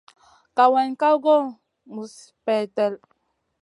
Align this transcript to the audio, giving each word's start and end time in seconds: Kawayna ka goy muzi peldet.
Kawayna 0.55 0.99
ka 0.99 1.09
goy 1.23 1.45
muzi 1.93 2.23
peldet. 2.45 2.95